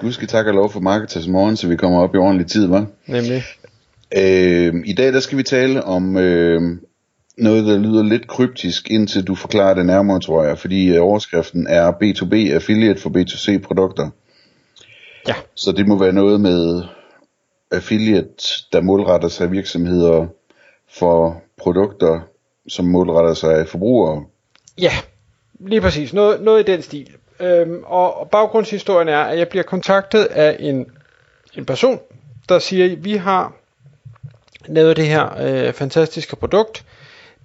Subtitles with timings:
[0.00, 2.68] Gud skal takke og lov for Marketers morgen, så vi kommer op i ordentlig tid,
[2.68, 2.84] hva'?
[3.06, 3.42] Nemlig.
[4.16, 6.62] Øh, I dag der skal vi tale om øh,
[7.38, 10.58] noget, der lyder lidt kryptisk, indtil du forklarer det nærmere, tror jeg.
[10.58, 14.10] Fordi øh, overskriften er B2B affiliate for B2C produkter.
[15.28, 15.34] Ja.
[15.54, 16.82] Så det må være noget med
[17.70, 20.26] affiliate, der målretter sig virksomheder
[20.98, 22.20] for produkter,
[22.68, 24.24] som målretter sig forbrugere.
[24.80, 24.92] Ja,
[25.60, 26.12] lige præcis.
[26.12, 27.10] Noget, noget i den stil.
[27.40, 30.86] Øhm, og, og baggrundshistorien er, at jeg bliver kontaktet af en,
[31.54, 32.00] en person,
[32.48, 33.52] der siger, at vi har
[34.66, 36.84] lavet det her øh, fantastiske produkt,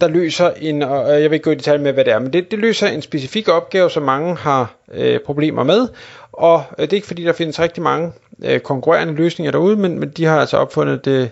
[0.01, 2.33] der løser en, og jeg vil ikke gå i detalje med, hvad det er, men
[2.33, 5.87] det, det løser en specifik opgave, som mange har øh, problemer med,
[6.31, 8.11] og øh, det er ikke fordi, der findes rigtig mange
[8.43, 11.31] øh, konkurrerende løsninger derude, men, men de har altså opfundet det,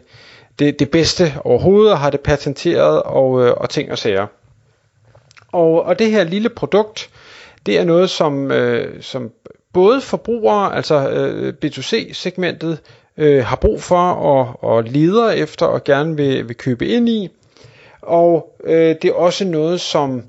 [0.60, 4.28] det, det bedste overhovedet, og har det patenteret og, øh, og ting og sager.
[5.52, 7.10] Og, og det her lille produkt,
[7.66, 9.32] det er noget, som, øh, som
[9.74, 12.80] både forbrugere, altså øh, B2C-segmentet,
[13.18, 17.30] øh, har brug for og, og leder efter og gerne vil, vil købe ind i.
[18.02, 20.24] Og øh, det er også noget, som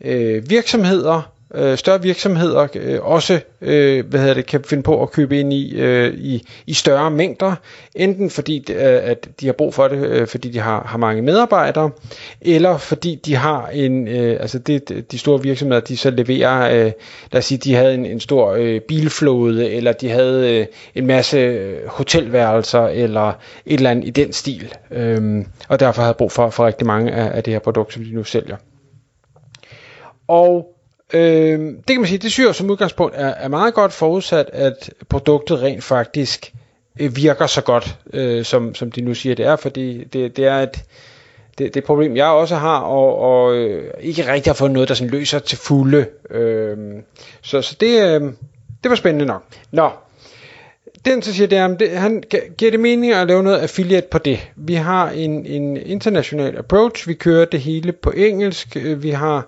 [0.00, 5.10] øh, virksomheder øh, større virksomheder øh, også øh, hvad hedder det, kan finde på at
[5.10, 7.54] købe ind i, øh, i, i større mængder,
[7.94, 11.22] enten fordi øh, at de har brug for det, øh, fordi de har, har mange
[11.22, 11.90] medarbejdere,
[12.40, 16.92] eller fordi de har en, øh, altså det, de store virksomheder, de så leverer, øh,
[17.32, 21.06] lad os sige, de havde en, en stor øh, bilflåde, eller de havde øh, en
[21.06, 26.32] masse øh, hotelværelser, eller et eller andet i den stil, øh, og derfor havde brug
[26.32, 28.56] for, for rigtig mange af, af det her produkt, som de nu sælger.
[30.28, 30.75] Og
[31.12, 34.90] Øh, det kan man sige, det syr som udgangspunkt er, er meget godt forudsat, at
[35.08, 36.52] produktet rent faktisk
[37.00, 40.46] øh, virker så godt, øh, som, som de nu siger, det er, fordi det, det
[40.46, 40.84] er et
[41.58, 44.94] det, det problem, jeg også har, og, og øh, ikke rigtig har fået noget, der
[44.94, 46.06] sådan løser til fulde.
[46.30, 46.76] Øh,
[47.42, 48.20] så så det, øh,
[48.82, 49.42] det var spændende nok.
[49.70, 49.90] Nå,
[51.04, 52.22] den så siger, det er, det, han
[52.58, 54.50] giver det mening at lave noget affiliate på det.
[54.56, 59.46] Vi har en, en international approach, vi kører det hele på engelsk, øh, vi har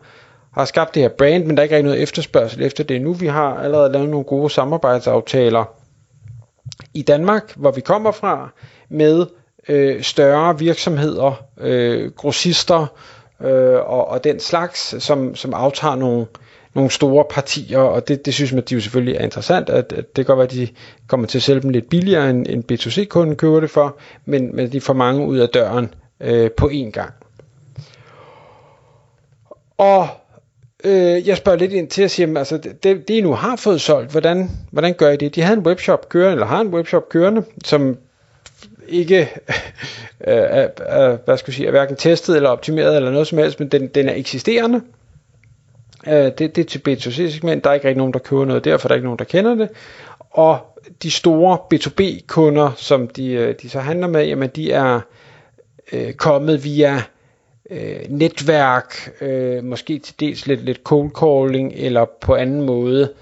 [0.52, 3.12] har skabt det her brand, men der er ikke rigtig noget efterspørgsel efter det nu.
[3.12, 5.64] Vi har allerede lavet nogle gode samarbejdsaftaler
[6.94, 8.48] i Danmark, hvor vi kommer fra,
[8.88, 9.26] med
[9.68, 12.86] øh, større virksomheder, øh, grossister
[13.40, 16.26] øh, og, og den slags, som, som aftager nogle,
[16.74, 20.16] nogle store partier, og det, det synes man, de jo selvfølgelig er interessant, at, at
[20.16, 20.68] det kan godt være, at de
[21.06, 24.72] kommer til at sælge dem lidt billigere, end, end B2C-kunden køber det for, men, men
[24.72, 27.12] de får mange ud af døren øh, på én gang.
[29.78, 30.08] Og
[30.84, 33.80] Øh, jeg spørger lidt ind til at sige, altså det, det I nu har fået
[33.80, 35.34] solgt, hvordan, hvordan gør I det?
[35.34, 37.96] De havde en webshop kørende, eller har en webshop kørende, som
[38.88, 39.54] ikke øh,
[40.60, 43.60] er, er, hvad skal jeg sige, er hverken testet eller optimeret eller noget som helst,
[43.60, 44.82] men den, den er eksisterende.
[46.06, 48.86] Øh, det, det er til B2C-segment, der er ikke rigtig nogen, der køber noget, derfor
[48.86, 49.68] er der ikke nogen, der kender det.
[50.30, 50.58] Og
[51.02, 55.00] de store B2B-kunder, som de, øh, de så handler med, jamen de er
[55.92, 57.02] øh, kommet via
[57.70, 63.12] øh, netværk, øh, måske til dels lidt, lidt cold calling, eller på anden måde,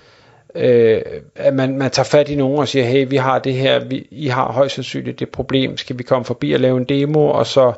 [0.54, 1.02] øh,
[1.34, 4.08] at man, man tager fat i nogen og siger, hey, vi har det her, vi,
[4.10, 7.46] I har højst sandsynligt det problem, skal vi komme forbi og lave en demo, og
[7.46, 7.72] så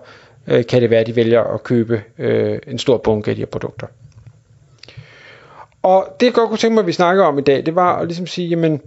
[0.47, 3.43] øh, kan det være, at de vælger at købe øh, en stor bunke af de
[3.43, 3.87] her produkter.
[5.83, 7.99] Og det jeg godt kunne tænke mig, at vi snakker om i dag, det var
[7.99, 8.83] at ligesom sige, jamen,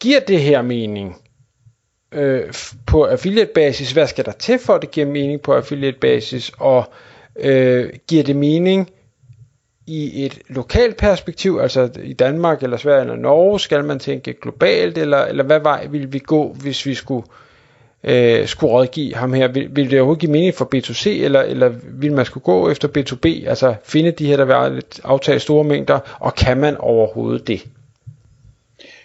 [0.00, 1.16] giver det her mening?
[2.12, 2.42] Øh,
[2.86, 6.52] på affiliate basis, hvad skal der til for at det giver mening på affiliate basis,
[6.58, 6.84] og
[7.40, 8.90] øh, giver det mening
[9.86, 14.98] i et lokalt perspektiv, altså i Danmark eller Sverige eller Norge, skal man tænke globalt,
[14.98, 17.26] eller, eller hvad vej vil vi gå, hvis vi skulle,
[18.04, 19.48] øh, skulle rådgive ham her?
[19.48, 22.88] Vil, vil det overhovedet give mening for B2C, eller, eller vil man skulle gå efter
[22.88, 27.64] B2B, altså finde de her, der vil aftage store mængder, og kan man overhovedet det?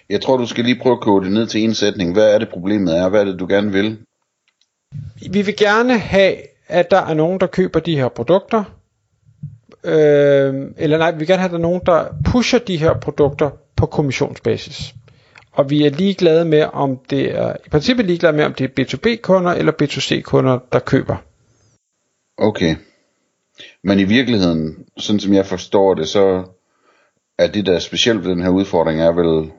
[0.10, 2.14] Jeg tror, du skal lige prøve at kode det ned til en sætning.
[2.14, 3.10] Hvad er det problemet er?
[3.10, 3.98] Hvad er det, du gerne vil?
[5.32, 6.36] Vi vil gerne have,
[6.68, 8.64] at der er nogen, der køber de her produkter.
[9.84, 12.94] Øh, eller nej, vi vil gerne have, at der er nogen, der pusher de her
[12.94, 14.94] produkter på kommissionsbasis.
[15.52, 18.84] Og vi er ligeglade med, om det er, i princippet ligeglade med, om det er
[18.84, 21.16] B2B-kunder eller B2C-kunder, der køber.
[22.38, 22.76] Okay.
[23.84, 26.44] Men i virkeligheden, sådan som jeg forstår det, så
[27.40, 29.52] er det, der er specielt ved den her udfordring, er vel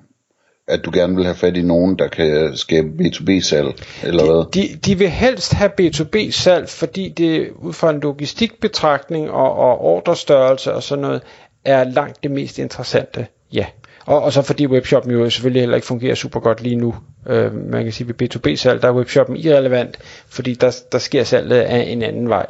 [0.68, 4.44] at du gerne vil have fat i nogen, der kan skabe B2B-salg, eller de, hvad?
[4.52, 10.74] De, de vil helst have B2B-salg, fordi det ud fra en logistikbetragtning og, og ordrestørrelse
[10.74, 11.22] og sådan noget,
[11.64, 13.66] er langt det mest interessante, ja.
[14.06, 16.94] Og, og så fordi webshoppen jo selvfølgelig heller ikke fungerer super godt lige nu.
[17.26, 21.60] Øh, man kan sige, ved B2B-salg, der er webshoppen irrelevant, fordi der, der sker salget
[21.60, 22.46] af en anden vej.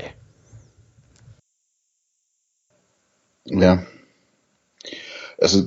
[3.60, 3.78] Ja.
[5.44, 5.58] Altså,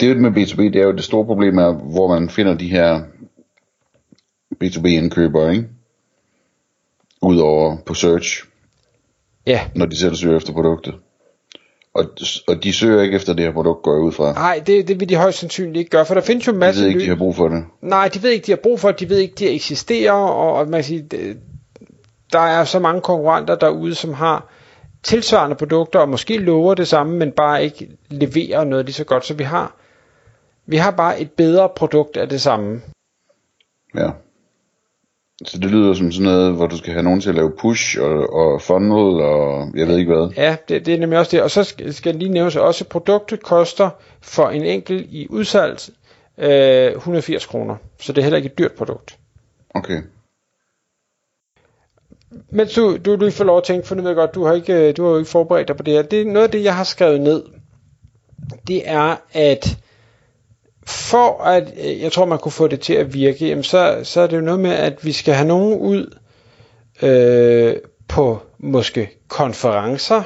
[0.00, 3.00] det med B2B, det er jo det store problem er, hvor man finder de her
[4.64, 5.68] B2B-indkøbere, ikke?
[7.22, 8.44] Udover på search,
[9.46, 10.94] Ja, når de selv søger efter produktet.
[11.94, 12.04] Og,
[12.48, 14.32] og de søger ikke efter det her produkt, går jeg ud fra.
[14.32, 16.60] nej, det, det vil de højst sandsynligt ikke gøre, for der findes jo en De
[16.60, 17.64] masse ved ikke, de har brug for det.
[17.82, 20.52] Nej, de ved ikke, de har brug for det, de ved ikke, de eksisterer, og,
[20.52, 21.08] og man kan sige,
[22.32, 24.52] der er så mange konkurrenter derude, som har
[25.06, 29.26] tilsvarende produkter, og måske lover det samme, men bare ikke leverer noget lige så godt,
[29.26, 29.74] så vi har,
[30.66, 32.80] vi har bare et bedre produkt af det samme.
[33.94, 34.10] Ja.
[35.44, 38.00] Så det lyder som sådan noget, hvor du skal have nogen til at lave push
[38.00, 40.28] og, og funnel og jeg ved ikke hvad.
[40.36, 42.88] Ja, det, det er nemlig også det, og så skal, skal lige nævnes også, at
[42.88, 45.78] produktet koster for en enkelt i udsalg
[46.38, 49.18] øh, 180 kroner, så det er heller ikke et dyrt produkt.
[49.74, 50.02] Okay.
[52.50, 54.54] Mens du, du du får lov at tænke, for nu ved jeg godt, du har,
[54.54, 56.02] ikke, øh, du har jo ikke forberedt dig på det her.
[56.02, 57.42] Det er noget af det, jeg har skrevet ned.
[58.66, 59.76] Det er, at
[60.86, 64.20] for at, øh, jeg tror, man kunne få det til at virke, jamen så, så
[64.20, 66.16] er det jo noget med, at vi skal have nogen ud
[67.02, 67.76] øh,
[68.08, 70.22] på måske konferencer,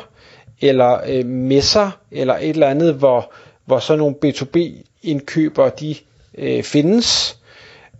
[0.60, 3.32] eller øh, messer, eller et eller andet, hvor,
[3.64, 5.94] hvor sådan nogle B2B-indkøbere, de
[6.38, 7.39] øh, findes.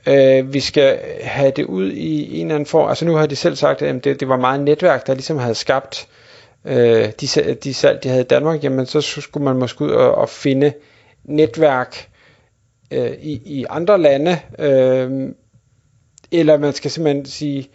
[0.07, 2.89] Øh, vi skal have det ud i en eller anden form.
[2.89, 5.55] Altså nu har de selv sagt, at det, det var meget netværk, der ligesom havde
[5.55, 6.09] skabt
[6.65, 8.65] øh, de, de salg, de havde i Danmark.
[8.65, 10.73] Jamen så skulle man måske ud og, og finde
[11.25, 12.09] netværk
[12.91, 14.39] øh, i, i andre lande.
[14.59, 15.29] Øh,
[16.33, 17.69] eller man skal simpelthen sige,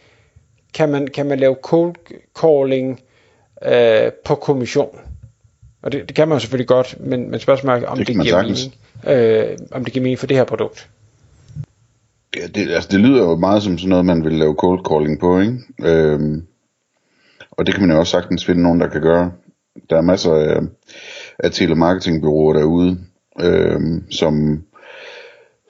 [0.74, 1.96] kan man, kan man lave cold
[2.42, 3.02] calling
[3.66, 5.00] øh, på kommission?
[5.82, 8.42] Og det, det kan man selvfølgelig godt, men, men spørgsmålet er, om Det det, giver
[8.42, 8.76] mening.
[9.08, 10.90] Øh, om det giver mening for det her produkt.
[12.36, 15.20] Ja, det, altså, det lyder jo meget som sådan noget, man vil lave cold calling
[15.20, 15.58] på, ikke?
[15.84, 16.48] Øhm,
[17.52, 19.32] og det kan man jo også sagtens finde nogen, der kan gøre.
[19.90, 20.60] Der er masser af,
[21.40, 22.98] af telemarketingbyråer derude,
[23.42, 24.64] øhm, som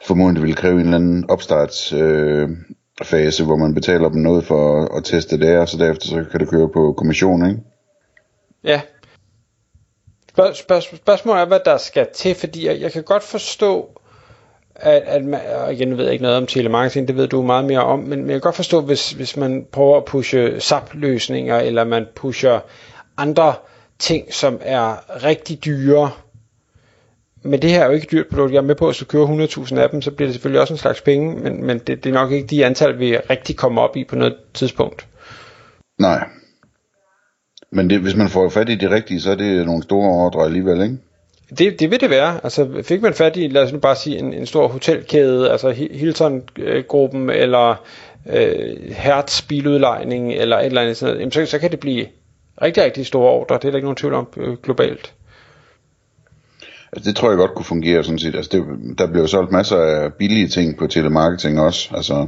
[0.06, 2.50] formodentlig vil kræve en eller anden opstartsfase, øh,
[3.04, 6.26] fase, hvor man betaler dem noget for at, at teste det, og så derefter så
[6.32, 7.62] kan det køre på kommission, ikke?
[8.64, 8.82] Ja.
[10.30, 14.02] Spørg, spørg, spørgsmålet er, hvad der skal til, fordi jeg, jeg kan godt forstå,
[14.76, 17.66] at, at man, og igen ved jeg ikke noget om telemarketing, det ved du meget
[17.66, 21.58] mere om, men, men jeg kan godt forstå, hvis, hvis man prøver at pushe SAP-løsninger,
[21.58, 22.60] eller man pusher
[23.18, 23.54] andre
[24.00, 26.12] ting, som er rigtig dyre.
[27.44, 28.52] Men det her er jo ikke et dyrt produkt.
[28.54, 30.62] Jeg er med på, at hvis du køber 100.000 af dem, så bliver det selvfølgelig
[30.62, 33.58] også en slags penge, men, men det, det er nok ikke de antal, vi rigtig
[33.58, 35.08] kommer op i på noget tidspunkt.
[36.00, 36.28] Nej.
[37.72, 40.46] Men det, hvis man får fat i de rigtige, så er det nogle store ordre
[40.46, 40.98] alligevel, ikke?
[41.50, 42.40] Det, det vil det være.
[42.44, 45.72] Altså fik man fat i, lad os nu bare sige, en, en stor hotelkæde, altså
[45.72, 47.86] Hilton-gruppen, eller
[48.34, 52.06] øh, Hertz biludlejning, eller et eller andet sådan noget, jamen, så, så kan det blive
[52.62, 53.56] rigtig, rigtig store ordre.
[53.56, 55.14] Det er der ikke nogen tvivl om øh, globalt.
[56.94, 58.36] Altså, det tror jeg godt kunne fungere sådan set.
[58.36, 61.90] Altså, det, der bliver jo solgt masser af billige ting på telemarketing også.
[61.96, 62.28] Altså,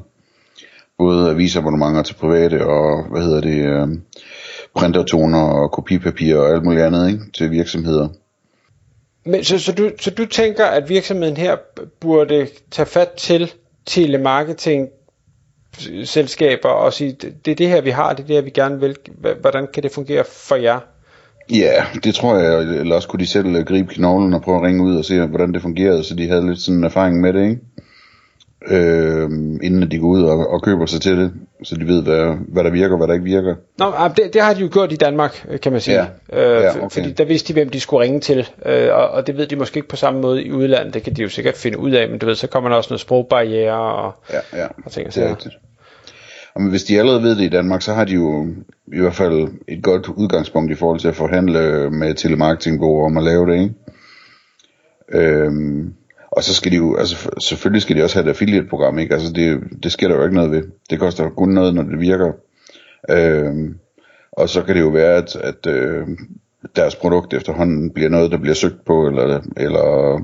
[0.97, 3.87] både avisabonnementer til private og, hvad hedder det, øh,
[4.75, 7.23] printertoner og kopipapir og alt muligt andet, ikke?
[7.37, 8.07] Til virksomheder.
[9.27, 11.55] Men, så, så, du, så du tænker, at virksomheden her
[11.99, 13.53] burde tage fat til
[13.85, 14.89] telemarketing
[16.03, 18.49] selskaber og sige, det, det er det her, vi har, det er det her, vi
[18.49, 18.95] gerne vil.
[19.41, 20.79] Hvordan kan det fungere for jer?
[21.51, 24.63] Ja, det tror jeg, eller også kunne de selv øh, gribe knoglen og prøve at
[24.63, 27.33] ringe ud og se, hvordan det fungerede, så de havde lidt sådan en erfaring med
[27.33, 27.61] det, ikke?
[28.67, 29.29] Øh,
[29.63, 32.35] inden at de går ud og, og køber sig til det, så de ved, hvad,
[32.47, 33.55] hvad der virker og hvad der ikke virker.
[33.79, 35.97] Nå, ah, det, det har de jo gjort i Danmark, øh, kan man sige.
[35.97, 36.05] Ja.
[36.57, 36.89] Øh, Ja, okay.
[36.89, 39.55] Fordi der vidste de, hvem de skulle ringe til, øh, og, og det ved de
[39.55, 40.93] måske ikke på samme måde i udlandet.
[40.93, 42.89] Det kan de jo sikkert finde ud af, men du ved, så kommer der også
[42.89, 45.29] noget sprogbarriere og, Ja, ja, og ting og det er sager.
[45.29, 45.55] rigtigt.
[46.55, 48.47] Og men hvis de allerede ved det i Danmark, så har de jo
[48.93, 53.23] i hvert fald et godt udgangspunkt i forhold til at forhandle med telemarketingbureauer om at
[53.23, 53.73] lave det, ikke?
[55.13, 55.93] Øhm,
[56.31, 59.13] og så skal de jo, altså selvfølgelig skal de også have et affiliate-program, ikke?
[59.13, 60.63] Altså det, det sker der jo ikke noget ved.
[60.89, 62.31] Det koster kun noget, når det virker.
[63.09, 63.77] Øhm,
[64.31, 66.07] og så kan det jo være, at, at øh,
[66.75, 70.15] deres produkt efterhånden bliver noget, der bliver søgt på, eller, eller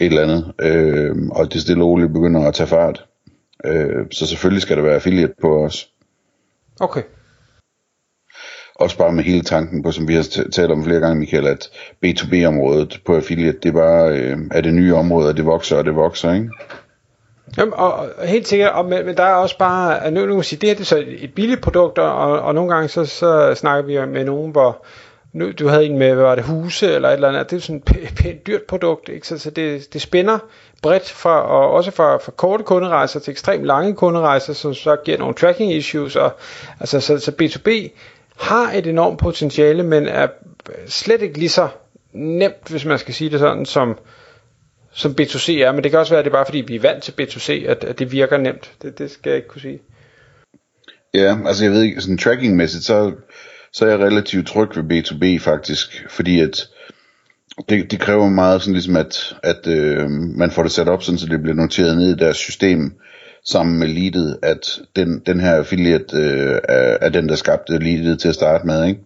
[0.00, 0.52] et eller andet.
[0.60, 3.04] Øhm, og det stille og roligt begynder at tage fart.
[3.64, 5.90] Øh, så selvfølgelig skal der være affiliate på os.
[6.80, 7.02] Okay.
[8.80, 11.70] Også bare med hele tanken på, som vi har talt om flere gange, Michael, at
[12.06, 15.84] B2B-området på affiliate, det er bare øh, er det nye område, og det vokser, og
[15.84, 16.50] det vokser, ikke?
[17.58, 20.44] Jamen, og, og helt sikkert, og, men, men der er også bare, nu, nu kan
[20.44, 23.54] sige, det her det er så et billigt produkt, og, og nogle gange så, så
[23.54, 24.84] snakker vi med nogen, hvor
[25.32, 27.60] nu, du havde en med, hvad var det, huse eller et eller andet, det er
[27.60, 29.26] sådan et pænt dyrt produkt, ikke?
[29.26, 30.38] så, så det, det spænder
[30.82, 35.18] bredt, fra, og også fra, fra korte kunderejser til ekstremt lange kunderejser, som så giver
[35.18, 36.32] nogle tracking issues, og,
[36.80, 37.70] altså, så, så B2B
[38.40, 40.28] har et enormt potentiale, men er
[40.86, 41.68] slet ikke lige så
[42.12, 43.98] nemt, hvis man skal sige det sådan, som,
[44.92, 46.80] som B2C er, men det kan også være, at det er bare fordi, vi er
[46.80, 48.72] vant til B2C, at, at det virker nemt.
[48.82, 49.80] Det, det skal jeg ikke kunne sige.
[51.14, 53.12] Ja, altså jeg ved ikke, sådan trackingmæssigt, så,
[53.72, 56.68] så er jeg relativt tryg ved B2B faktisk, fordi at
[57.68, 61.18] det, det kræver meget sådan ligesom, at, at øh, man får det sat op, sådan,
[61.18, 62.92] så det bliver noteret ned i deres system,
[63.44, 68.20] sammen med leadet, at den, den her affiliate øh, er, er den, der skabte leadet
[68.20, 69.00] til at starte med, ikke?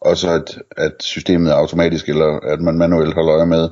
[0.00, 3.68] Og så at, at systemet er automatisk, eller at man manuelt holder øje med,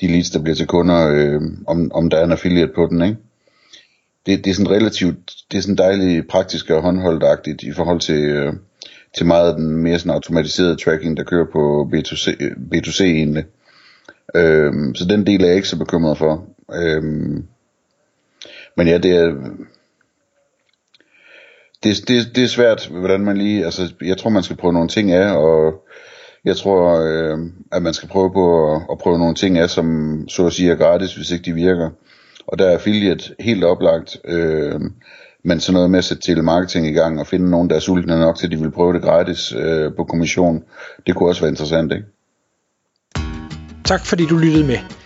[0.00, 3.02] de leads, der bliver til kunder, øh, om, om der er en affiliate på den,
[3.02, 3.16] ikke?
[4.26, 8.24] Det, det er sådan relativt, det er sådan dejligt praktisk og håndholdagtigt i forhold til,
[8.24, 8.52] øh,
[9.16, 12.28] til meget af den mere sådan automatiserede tracking, der kører på B2C,
[12.74, 13.44] B2C egentlig.
[14.34, 16.44] Øh, så den del er jeg ikke så bekymret for.
[16.74, 17.02] Øh,
[18.76, 19.34] men ja, det er,
[21.82, 24.88] det, det, det er svært, hvordan man lige, altså jeg tror man skal prøve nogle
[24.88, 25.86] ting af, og
[26.44, 27.38] jeg tror, øh,
[27.72, 30.70] at man skal prøve på at, at prøve nogle ting af, som så at sige
[30.70, 31.90] er gratis, hvis ikke de virker.
[32.46, 34.80] Og der er affiliate helt oplagt, øh,
[35.44, 38.20] men sådan noget med at sætte telemarketing i gang og finde nogen, der er sultne
[38.20, 40.64] nok til, at de vil prøve det gratis øh, på kommission,
[41.06, 42.06] det kunne også være interessant, ikke?
[43.84, 45.05] Tak fordi du lyttede med.